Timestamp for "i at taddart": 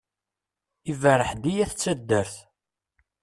1.51-2.35